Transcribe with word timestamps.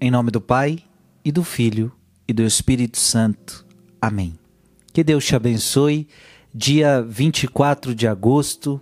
Em 0.00 0.12
nome 0.12 0.30
do 0.30 0.40
Pai, 0.40 0.78
e 1.24 1.32
do 1.32 1.42
Filho, 1.42 1.90
e 2.28 2.32
do 2.32 2.44
Espírito 2.44 2.96
Santo. 2.98 3.66
Amém. 4.00 4.38
Que 4.92 5.02
Deus 5.02 5.24
te 5.26 5.34
abençoe. 5.34 6.06
Dia 6.54 7.02
24 7.02 7.92
de 7.96 8.06
agosto, 8.06 8.80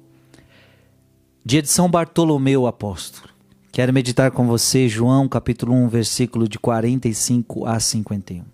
dia 1.42 1.62
de 1.62 1.68
São 1.68 1.90
Bartolomeu 1.90 2.66
Apóstolo. 2.66 3.30
Quero 3.72 3.94
meditar 3.94 4.30
com 4.30 4.46
você 4.46 4.90
João 4.90 5.26
capítulo 5.26 5.72
1, 5.72 5.88
versículo 5.88 6.46
de 6.46 6.58
45 6.58 7.64
a 7.64 7.80
51. 7.80 8.44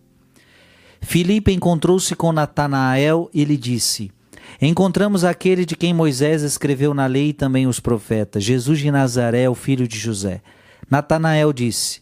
Filipe 1.01 1.53
encontrou-se 1.53 2.15
com 2.15 2.31
Natanael 2.31 3.29
e 3.35 3.45
lhe 3.45 3.57
disse: 3.57 4.13
Encontramos 4.61 5.25
aquele 5.25 5.67
de 5.67 5.75
quem 5.75 5.93
Moisés 5.93 6.43
escreveu 6.43 6.95
na 6.95 7.07
lei 7.07 7.31
e 7.31 7.35
também 7.35 7.67
os 7.67 7.81
profetas, 7.81 8.45
Jesus 8.45 8.79
de 8.79 8.91
Nazaré, 8.93 9.51
o 9.51 9.55
filho 9.57 9.89
de 9.89 9.99
José. 9.99 10.41
Natanael 10.89 11.53
disse: 11.53 12.02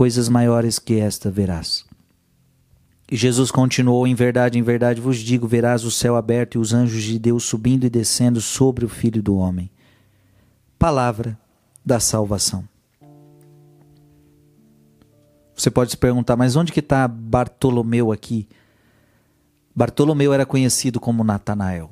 Coisas 0.00 0.30
maiores 0.30 0.78
que 0.78 0.94
esta 0.94 1.30
verás. 1.30 1.84
E 3.12 3.14
Jesus 3.14 3.50
continuou: 3.50 4.06
Em 4.06 4.14
verdade, 4.14 4.58
em 4.58 4.62
verdade 4.62 4.98
vos 4.98 5.18
digo: 5.18 5.46
verás 5.46 5.84
o 5.84 5.90
céu 5.90 6.16
aberto 6.16 6.54
e 6.54 6.58
os 6.58 6.72
anjos 6.72 7.02
de 7.02 7.18
Deus 7.18 7.44
subindo 7.44 7.84
e 7.84 7.90
descendo 7.90 8.40
sobre 8.40 8.82
o 8.82 8.88
filho 8.88 9.22
do 9.22 9.36
homem. 9.36 9.70
Palavra 10.78 11.38
da 11.84 12.00
salvação. 12.00 12.66
Você 15.54 15.70
pode 15.70 15.90
se 15.90 15.98
perguntar, 15.98 16.34
mas 16.34 16.56
onde 16.56 16.72
que 16.72 16.80
está 16.80 17.06
Bartolomeu 17.06 18.10
aqui? 18.10 18.48
Bartolomeu 19.76 20.32
era 20.32 20.46
conhecido 20.46 20.98
como 20.98 21.22
Natanael. 21.22 21.90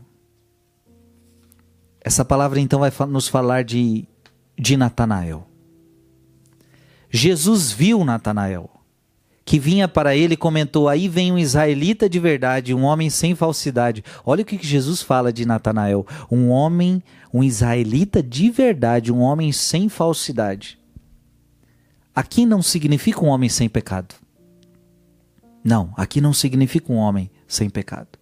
Essa 2.00 2.24
palavra 2.24 2.58
então 2.58 2.80
vai 2.80 2.90
nos 3.06 3.28
falar 3.28 3.64
de, 3.64 4.08
de 4.58 4.78
Natanael. 4.78 5.47
Jesus 7.10 7.72
viu 7.72 8.04
Natanael, 8.04 8.70
que 9.44 9.58
vinha 9.58 9.88
para 9.88 10.14
ele 10.14 10.34
e 10.34 10.36
comentou: 10.36 10.88
Aí 10.88 11.08
vem 11.08 11.32
um 11.32 11.38
israelita 11.38 12.08
de 12.08 12.18
verdade, 12.18 12.74
um 12.74 12.84
homem 12.84 13.08
sem 13.08 13.34
falsidade. 13.34 14.04
Olha 14.24 14.42
o 14.42 14.44
que 14.44 14.58
Jesus 14.60 15.00
fala 15.00 15.32
de 15.32 15.46
Natanael: 15.46 16.06
um 16.30 16.50
homem, 16.50 17.02
um 17.32 17.42
israelita 17.42 18.22
de 18.22 18.50
verdade, 18.50 19.12
um 19.12 19.20
homem 19.20 19.50
sem 19.52 19.88
falsidade. 19.88 20.78
Aqui 22.14 22.44
não 22.44 22.60
significa 22.60 23.24
um 23.24 23.28
homem 23.28 23.48
sem 23.48 23.68
pecado. 23.68 24.14
Não, 25.62 25.92
aqui 25.96 26.20
não 26.20 26.32
significa 26.32 26.92
um 26.92 26.96
homem 26.96 27.30
sem 27.46 27.70
pecado. 27.70 28.18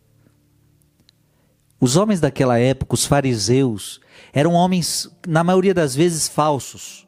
Os 1.81 1.97
homens 1.97 2.21
daquela 2.21 2.59
época, 2.59 2.95
os 2.95 3.05
fariseus, 3.05 4.01
eram 4.33 4.53
homens, 4.53 5.11
na 5.27 5.45
maioria 5.45 5.75
das 5.75 5.95
vezes, 5.95 6.29
falsos. 6.29 7.06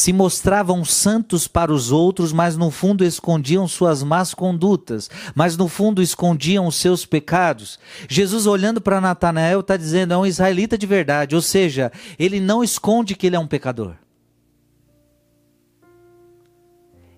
Se 0.00 0.14
mostravam 0.14 0.82
santos 0.82 1.46
para 1.46 1.70
os 1.70 1.92
outros, 1.92 2.32
mas 2.32 2.56
no 2.56 2.70
fundo 2.70 3.04
escondiam 3.04 3.68
suas 3.68 4.02
más 4.02 4.32
condutas, 4.32 5.10
mas 5.34 5.58
no 5.58 5.68
fundo 5.68 6.00
escondiam 6.00 6.66
os 6.66 6.76
seus 6.76 7.04
pecados. 7.04 7.78
Jesus, 8.08 8.46
olhando 8.46 8.80
para 8.80 8.98
Natanael, 8.98 9.60
está 9.60 9.76
dizendo: 9.76 10.14
é 10.14 10.16
um 10.16 10.24
israelita 10.24 10.78
de 10.78 10.86
verdade, 10.86 11.36
ou 11.36 11.42
seja, 11.42 11.92
ele 12.18 12.40
não 12.40 12.64
esconde 12.64 13.14
que 13.14 13.26
ele 13.26 13.36
é 13.36 13.38
um 13.38 13.46
pecador. 13.46 13.94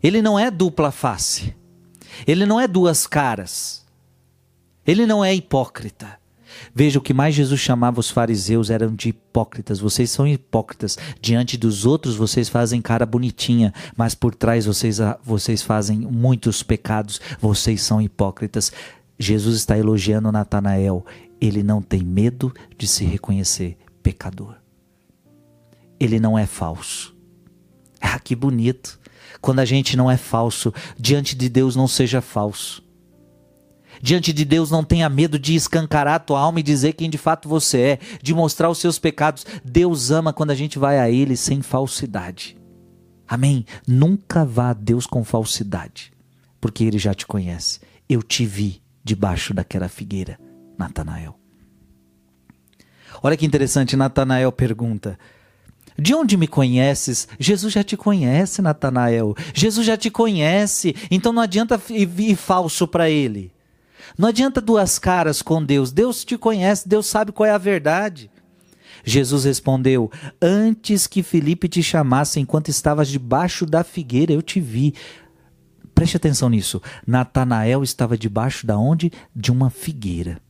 Ele 0.02 0.20
não 0.20 0.36
é 0.36 0.50
dupla 0.50 0.90
face. 0.90 1.54
Ele 2.26 2.44
não 2.44 2.60
é 2.60 2.66
duas 2.66 3.06
caras. 3.06 3.86
Ele 4.84 5.06
não 5.06 5.24
é 5.24 5.32
hipócrita. 5.32 6.18
Veja 6.74 6.98
o 6.98 7.02
que 7.02 7.14
mais 7.14 7.34
Jesus 7.34 7.60
chamava 7.60 8.00
os 8.00 8.10
fariseus 8.10 8.70
eram 8.70 8.94
de 8.94 9.10
hipócritas. 9.10 9.78
Vocês 9.78 10.10
são 10.10 10.26
hipócritas. 10.26 10.98
Diante 11.20 11.56
dos 11.56 11.84
outros 11.84 12.16
vocês 12.16 12.48
fazem 12.48 12.80
cara 12.80 13.06
bonitinha, 13.06 13.72
mas 13.96 14.14
por 14.14 14.34
trás 14.34 14.66
vocês, 14.66 14.98
vocês 15.22 15.62
fazem 15.62 16.00
muitos 16.00 16.62
pecados. 16.62 17.20
Vocês 17.40 17.82
são 17.82 18.00
hipócritas. 18.00 18.72
Jesus 19.18 19.56
está 19.56 19.78
elogiando 19.78 20.32
Natanael. 20.32 21.04
Ele 21.40 21.62
não 21.62 21.82
tem 21.82 22.02
medo 22.02 22.52
de 22.76 22.86
se 22.86 23.04
reconhecer 23.04 23.76
pecador. 24.02 24.54
Ele 25.98 26.18
não 26.18 26.38
é 26.38 26.46
falso. 26.46 27.14
Ah, 28.00 28.18
que 28.18 28.34
bonito 28.34 29.00
quando 29.40 29.58
a 29.58 29.64
gente 29.64 29.96
não 29.96 30.10
é 30.10 30.16
falso. 30.16 30.72
Diante 30.98 31.36
de 31.36 31.48
Deus, 31.48 31.76
não 31.76 31.88
seja 31.88 32.20
falso. 32.20 32.82
Diante 34.02 34.32
de 34.32 34.44
Deus, 34.44 34.68
não 34.68 34.82
tenha 34.82 35.08
medo 35.08 35.38
de 35.38 35.54
escancarar 35.54 36.16
a 36.16 36.18
tua 36.18 36.40
alma 36.40 36.58
e 36.58 36.62
dizer 36.62 36.94
quem 36.94 37.08
de 37.08 37.16
fato 37.16 37.48
você 37.48 37.80
é, 37.80 37.98
de 38.20 38.34
mostrar 38.34 38.68
os 38.68 38.78
seus 38.78 38.98
pecados. 38.98 39.46
Deus 39.64 40.10
ama 40.10 40.32
quando 40.32 40.50
a 40.50 40.56
gente 40.56 40.76
vai 40.76 40.98
a 40.98 41.08
Ele 41.08 41.36
sem 41.36 41.62
falsidade. 41.62 42.56
Amém? 43.28 43.64
Nunca 43.86 44.44
vá 44.44 44.70
a 44.70 44.74
Deus 44.74 45.06
com 45.06 45.22
falsidade, 45.22 46.12
porque 46.60 46.82
Ele 46.82 46.98
já 46.98 47.14
te 47.14 47.24
conhece. 47.24 47.80
Eu 48.08 48.24
te 48.24 48.44
vi 48.44 48.82
debaixo 49.04 49.54
daquela 49.54 49.88
figueira, 49.88 50.36
Natanael. 50.76 51.38
Olha 53.22 53.36
que 53.36 53.46
interessante, 53.46 53.94
Natanael 53.94 54.50
pergunta: 54.50 55.16
de 55.96 56.12
onde 56.12 56.36
me 56.36 56.48
conheces? 56.48 57.28
Jesus 57.38 57.72
já 57.72 57.84
te 57.84 57.96
conhece, 57.96 58.60
Natanael. 58.60 59.36
Jesus 59.54 59.86
já 59.86 59.96
te 59.96 60.10
conhece. 60.10 60.96
Então 61.08 61.32
não 61.32 61.42
adianta 61.42 61.80
ir 61.88 62.34
falso 62.34 62.88
para 62.88 63.08
ele. 63.08 63.52
Não 64.16 64.28
adianta 64.28 64.60
duas 64.60 64.98
caras 64.98 65.42
com 65.42 65.64
Deus. 65.64 65.92
Deus 65.92 66.24
te 66.24 66.36
conhece, 66.36 66.88
Deus 66.88 67.06
sabe 67.06 67.32
qual 67.32 67.46
é 67.46 67.50
a 67.50 67.58
verdade. 67.58 68.30
Jesus 69.04 69.44
respondeu: 69.44 70.10
Antes 70.40 71.06
que 71.06 71.22
Felipe 71.22 71.68
te 71.68 71.82
chamasse, 71.82 72.40
enquanto 72.40 72.68
estavas 72.68 73.08
debaixo 73.08 73.66
da 73.66 73.82
figueira, 73.82 74.32
eu 74.32 74.42
te 74.42 74.60
vi. 74.60 74.94
Preste 75.94 76.16
atenção 76.16 76.48
nisso. 76.48 76.80
Natanael 77.06 77.82
estava 77.82 78.16
debaixo 78.16 78.66
da 78.66 78.78
onde? 78.78 79.12
De 79.34 79.50
uma 79.50 79.70
figueira. 79.70 80.40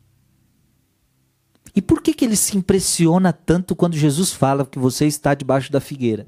E 1.75 1.81
por 1.81 2.03
que, 2.03 2.13
que 2.13 2.25
ele 2.25 2.37
se 2.37 2.57
impressiona 2.57 3.33
tanto 3.33 3.75
quando 3.75 3.97
Jesus 3.97 4.33
fala 4.33 4.67
que 4.67 4.79
você 4.79 5.07
está 5.07 5.35
debaixo 5.35 5.73
da 5.73 5.81
figueira? 5.81 6.27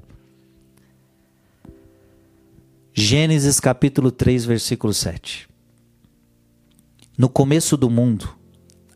Gênesis 2.93 3.59
capítulo 3.59 4.09
3, 4.09 4.45
versículo 4.45 4.93
7. 4.93 5.47
No 7.17 7.29
começo 7.29 7.77
do 7.77 7.89
mundo, 7.89 8.35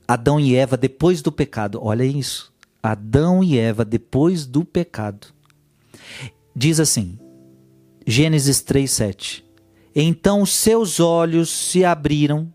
Adão 0.08 0.40
e 0.40 0.56
Eva, 0.56 0.76
depois 0.76 1.22
do 1.22 1.32
pecado, 1.32 1.80
olha 1.82 2.04
isso. 2.04 2.54
Adão 2.82 3.44
e 3.44 3.58
Eva, 3.58 3.86
depois 3.86 4.46
do 4.46 4.66
pecado. 4.66 5.28
Diz 6.56 6.80
assim, 6.80 7.18
Gênesis 8.06 8.62
3, 8.62 8.90
7. 8.90 9.46
Então 9.96 10.46
seus 10.46 11.00
olhos 11.00 11.50
se 11.50 11.86
abriram 11.86 12.54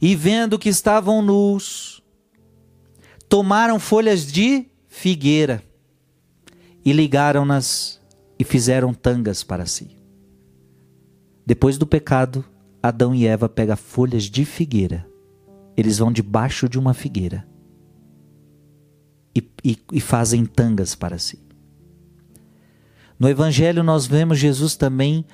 e 0.00 0.16
vendo 0.16 0.58
que 0.58 0.68
estavam 0.68 1.22
nus, 1.22 2.02
tomaram 3.28 3.78
folhas 3.78 4.26
de 4.26 4.66
figueira 4.88 5.62
e 6.84 6.92
ligaram-nas 6.92 8.00
e 8.38 8.44
fizeram 8.44 8.92
tangas 8.92 9.44
para 9.44 9.66
si. 9.66 9.96
Depois 11.46 11.78
do 11.78 11.86
pecado, 11.86 12.44
Adão 12.82 13.14
e 13.14 13.26
Eva 13.26 13.48
pegam 13.48 13.76
folhas 13.76 14.24
de 14.24 14.44
figueira. 14.44 15.06
Eles 15.76 15.98
vão 15.98 16.10
debaixo 16.10 16.68
de 16.68 16.78
uma 16.78 16.92
figueira 16.92 17.46
e, 19.34 19.42
e, 19.64 19.78
e 19.92 20.00
fazem 20.00 20.44
tangas 20.44 20.94
para 20.94 21.18
si. 21.18 21.38
No 23.18 23.28
Evangelho, 23.28 23.82
nós 23.82 24.06
vemos 24.06 24.38
Jesus 24.38 24.76
também 24.76 25.24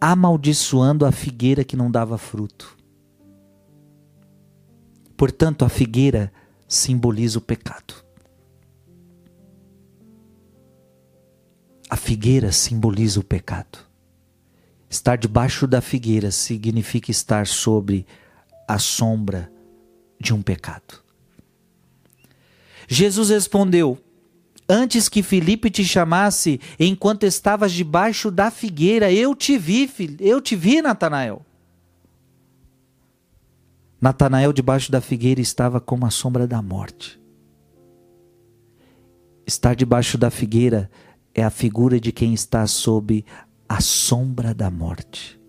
amaldiçoando 0.00 1.06
a 1.06 1.12
figueira 1.12 1.64
que 1.64 1.76
não 1.76 1.90
dava 1.90 2.18
fruto. 2.18 2.76
Portanto, 5.16 5.64
a 5.64 5.68
figueira 5.68 6.30
simboliza 6.68 7.38
o 7.38 7.42
pecado. 7.42 7.94
A 11.88 11.96
figueira 11.96 12.52
simboliza 12.52 13.20
o 13.20 13.24
pecado. 13.24 13.78
Estar 14.94 15.18
debaixo 15.18 15.66
da 15.66 15.80
figueira 15.80 16.30
significa 16.30 17.10
estar 17.10 17.48
sobre 17.48 18.06
a 18.68 18.78
sombra 18.78 19.50
de 20.20 20.32
um 20.32 20.40
pecado. 20.40 21.02
Jesus 22.86 23.28
respondeu: 23.28 23.98
Antes 24.68 25.08
que 25.08 25.20
Filipe 25.20 25.68
te 25.68 25.84
chamasse, 25.84 26.60
enquanto 26.78 27.24
estavas 27.24 27.72
debaixo 27.72 28.30
da 28.30 28.52
figueira, 28.52 29.10
eu 29.10 29.34
te 29.34 29.58
vi, 29.58 29.90
eu 30.20 30.40
te 30.40 30.54
vi, 30.54 30.80
Natanael. 30.80 31.44
Natanael, 34.00 34.52
debaixo 34.52 34.92
da 34.92 35.00
figueira, 35.00 35.40
estava 35.40 35.80
como 35.80 36.06
a 36.06 36.10
sombra 36.10 36.46
da 36.46 36.62
morte. 36.62 37.20
Estar 39.44 39.74
debaixo 39.74 40.16
da 40.16 40.30
figueira 40.30 40.88
é 41.34 41.42
a 41.42 41.50
figura 41.50 41.98
de 41.98 42.12
quem 42.12 42.32
está 42.32 42.64
sob 42.68 43.24
a 43.74 43.80
sombra 43.80 44.54
da 44.54 44.70
morte. 44.70 45.40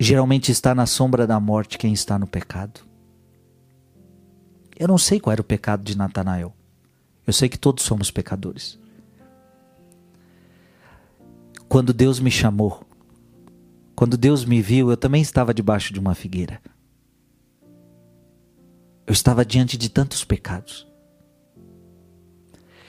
Geralmente 0.00 0.50
está 0.50 0.74
na 0.74 0.86
sombra 0.86 1.26
da 1.26 1.38
morte 1.38 1.78
quem 1.78 1.92
está 1.92 2.18
no 2.18 2.26
pecado. 2.26 2.80
Eu 4.76 4.88
não 4.88 4.98
sei 4.98 5.20
qual 5.20 5.32
era 5.32 5.40
o 5.40 5.44
pecado 5.44 5.84
de 5.84 5.96
Natanael. 5.96 6.52
Eu 7.26 7.32
sei 7.32 7.48
que 7.48 7.58
todos 7.58 7.84
somos 7.84 8.10
pecadores 8.10 8.78
quando 11.68 11.92
Deus 11.92 12.18
me 12.18 12.30
chamou, 12.30 12.82
quando 13.94 14.16
Deus 14.16 14.44
me 14.44 14.62
viu, 14.62 14.90
eu 14.90 14.96
também 14.96 15.20
estava 15.20 15.52
debaixo 15.52 15.92
de 15.92 16.00
uma 16.00 16.14
figueira. 16.14 16.60
Eu 19.06 19.12
estava 19.12 19.44
diante 19.44 19.76
de 19.76 19.88
tantos 19.90 20.24
pecados. 20.24 20.87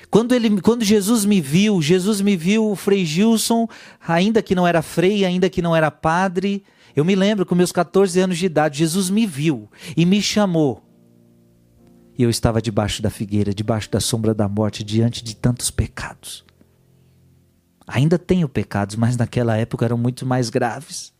Quando, 0.10 0.34
ele, 0.34 0.60
quando 0.62 0.84
Jesus 0.84 1.24
me 1.24 1.40
viu, 1.40 1.82
Jesus 1.82 2.20
me 2.20 2.36
viu, 2.36 2.72
o 2.72 2.76
Frei 2.76 3.06
Gilson, 3.06 3.68
ainda 4.06 4.42
que 4.42 4.56
não 4.56 4.68
era 4.68 4.82
frei, 4.82 5.24
ainda 5.24 5.50
que 5.50 5.62
não 5.62 5.76
era 5.76 5.92
padre, 5.92 6.64
eu 6.96 7.06
me 7.06 7.16
lembro 7.16 7.46
com 7.46 7.54
meus 7.54 7.72
14 7.72 8.20
anos 8.20 8.38
de 8.38 8.46
idade, 8.46 8.80
Jesus 8.80 9.10
me 9.10 9.28
viu 9.28 9.70
e 9.96 10.06
me 10.06 10.22
chamou. 10.22 10.84
E 12.18 12.24
eu 12.24 12.30
estava 12.30 12.62
debaixo 12.62 13.02
da 13.02 13.10
figueira, 13.10 13.54
debaixo 13.54 13.90
da 13.90 14.00
sombra 14.00 14.34
da 14.34 14.50
morte, 14.50 14.84
diante 14.84 15.24
de 15.24 15.36
tantos 15.36 15.72
pecados. 15.72 16.44
Ainda 17.88 18.20
tenho 18.20 18.50
pecados, 18.50 18.96
mas 18.96 19.16
naquela 19.16 19.56
época 19.56 19.86
eram 19.86 19.98
muito 19.98 20.26
mais 20.26 20.50
graves. 20.50 21.14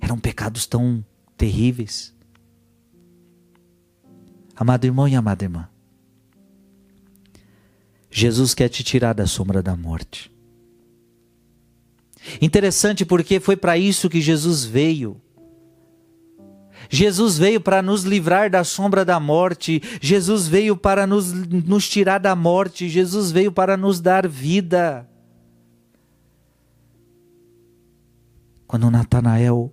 Eram 0.00 0.18
pecados 0.18 0.66
tão 0.66 1.04
terríveis. 1.36 2.14
Amado 4.54 4.84
irmão 4.84 5.08
e 5.08 5.14
amada 5.14 5.44
irmã, 5.44 5.68
Jesus 8.18 8.54
quer 8.54 8.70
te 8.70 8.82
tirar 8.82 9.12
da 9.12 9.26
sombra 9.26 9.62
da 9.62 9.76
morte. 9.76 10.32
Interessante 12.40 13.04
porque 13.04 13.38
foi 13.38 13.58
para 13.58 13.76
isso 13.76 14.08
que 14.08 14.22
Jesus 14.22 14.64
veio. 14.64 15.20
Jesus 16.88 17.36
veio 17.36 17.60
para 17.60 17.82
nos 17.82 18.04
livrar 18.04 18.48
da 18.48 18.64
sombra 18.64 19.04
da 19.04 19.20
morte, 19.20 19.82
Jesus 20.00 20.48
veio 20.48 20.78
para 20.78 21.06
nos, 21.06 21.30
nos 21.30 21.86
tirar 21.90 22.16
da 22.16 22.34
morte, 22.34 22.88
Jesus 22.88 23.30
veio 23.30 23.52
para 23.52 23.76
nos 23.76 24.00
dar 24.00 24.26
vida. 24.26 25.06
Quando 28.66 28.90
Natanael 28.90 29.70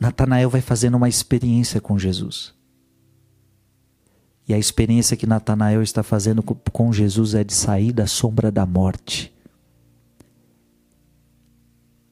Natanael 0.00 0.50
vai 0.50 0.60
fazendo 0.60 0.96
uma 0.96 1.08
experiência 1.08 1.80
com 1.80 1.96
Jesus. 1.96 2.55
E 4.48 4.54
a 4.54 4.58
experiência 4.58 5.16
que 5.16 5.26
Natanael 5.26 5.82
está 5.82 6.02
fazendo 6.02 6.42
com 6.42 6.92
Jesus 6.92 7.34
é 7.34 7.42
de 7.42 7.52
sair 7.52 7.92
da 7.92 8.06
sombra 8.06 8.50
da 8.50 8.64
morte 8.64 9.35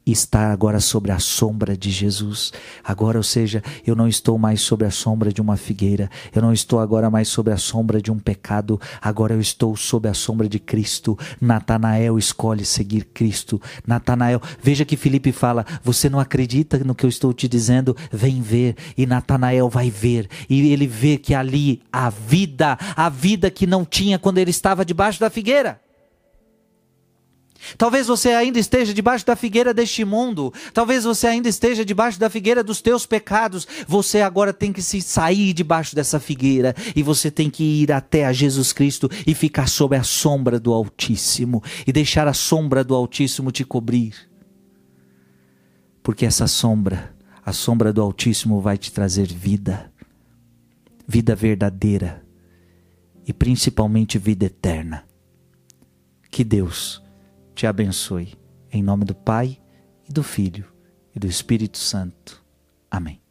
está 0.05 0.51
agora 0.51 0.79
sobre 0.79 1.11
a 1.11 1.19
sombra 1.19 1.75
de 1.75 1.89
Jesus. 1.89 2.53
Agora, 2.83 3.17
ou 3.17 3.23
seja, 3.23 3.63
eu 3.85 3.95
não 3.95 4.07
estou 4.07 4.37
mais 4.37 4.61
sobre 4.61 4.85
a 4.85 4.91
sombra 4.91 5.31
de 5.31 5.41
uma 5.41 5.57
figueira, 5.57 6.09
eu 6.33 6.41
não 6.41 6.53
estou 6.53 6.79
agora 6.79 7.09
mais 7.09 7.27
sobre 7.27 7.53
a 7.53 7.57
sombra 7.57 8.01
de 8.01 8.11
um 8.11 8.19
pecado, 8.19 8.79
agora 9.01 9.33
eu 9.33 9.41
estou 9.41 9.75
sob 9.75 10.07
a 10.07 10.13
sombra 10.13 10.47
de 10.47 10.59
Cristo. 10.59 11.17
Natanael 11.41 12.17
escolhe 12.17 12.65
seguir 12.65 13.05
Cristo. 13.13 13.61
Natanael, 13.85 14.41
veja 14.61 14.85
que 14.85 14.97
Felipe 14.97 15.31
fala: 15.31 15.65
Você 15.83 16.09
não 16.09 16.19
acredita 16.19 16.77
no 16.79 16.95
que 16.95 17.05
eu 17.05 17.09
estou 17.09 17.33
te 17.33 17.47
dizendo? 17.47 17.95
Vem 18.11 18.41
ver. 18.41 18.75
E 18.97 19.05
Natanael 19.05 19.69
vai 19.69 19.89
ver, 19.89 20.29
e 20.49 20.71
ele 20.71 20.87
vê 20.87 21.17
que 21.17 21.33
ali 21.33 21.81
a 21.91 22.09
vida, 22.09 22.77
a 22.95 23.09
vida 23.09 23.49
que 23.49 23.65
não 23.65 23.83
tinha 23.83 24.19
quando 24.19 24.37
ele 24.37 24.51
estava 24.51 24.85
debaixo 24.85 25.19
da 25.19 25.29
figueira. 25.29 25.84
Talvez 27.77 28.07
você 28.07 28.29
ainda 28.29 28.59
esteja 28.59 28.93
debaixo 28.93 29.25
da 29.25 29.35
figueira 29.35 29.73
deste 29.73 30.05
mundo. 30.05 30.53
Talvez 30.73 31.03
você 31.03 31.27
ainda 31.27 31.49
esteja 31.49 31.83
debaixo 31.83 32.19
da 32.19 32.29
figueira 32.29 32.63
dos 32.63 32.81
teus 32.81 33.05
pecados. 33.05 33.67
Você 33.87 34.21
agora 34.21 34.53
tem 34.53 34.71
que 34.71 34.81
se 34.81 35.01
sair 35.01 35.53
debaixo 35.53 35.95
dessa 35.95 36.19
figueira 36.19 36.75
e 36.95 37.03
você 37.03 37.31
tem 37.31 37.49
que 37.49 37.63
ir 37.63 37.91
até 37.91 38.25
a 38.25 38.33
Jesus 38.33 38.71
Cristo 38.73 39.09
e 39.25 39.33
ficar 39.33 39.67
sob 39.67 39.95
a 39.95 40.03
sombra 40.03 40.59
do 40.59 40.73
Altíssimo 40.73 41.63
e 41.85 41.91
deixar 41.91 42.27
a 42.27 42.33
sombra 42.33 42.83
do 42.83 42.95
Altíssimo 42.95 43.51
te 43.51 43.63
cobrir. 43.63 44.13
Porque 46.01 46.25
essa 46.25 46.47
sombra, 46.47 47.15
a 47.43 47.51
sombra 47.51 47.91
do 47.91 48.01
Altíssimo 48.01 48.61
vai 48.61 48.77
te 48.77 48.91
trazer 48.91 49.27
vida. 49.27 49.91
Vida 51.07 51.35
verdadeira 51.35 52.23
e 53.27 53.33
principalmente 53.33 54.17
vida 54.17 54.45
eterna. 54.45 55.03
Que 56.29 56.43
Deus 56.43 57.04
te 57.55 57.65
abençoe. 57.65 58.35
Em 58.69 58.83
nome 58.83 59.05
do 59.05 59.15
Pai, 59.15 59.57
e 60.07 60.11
do 60.11 60.21
Filho, 60.21 60.65
e 61.15 61.19
do 61.19 61.25
Espírito 61.25 61.77
Santo. 61.77 62.43
Amém. 62.91 63.24